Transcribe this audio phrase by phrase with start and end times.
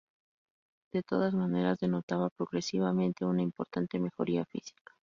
[0.91, 4.95] De todas maneras denotaba progresivamente una importante mejoría física.